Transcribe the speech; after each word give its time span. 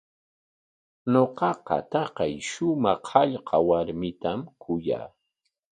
Ñuqaqa 1.11 1.77
taqay 1.91 2.33
shumaq 2.49 3.03
hallqa 3.11 3.57
warmitam 3.67 4.39
kuyaa. 4.61 5.07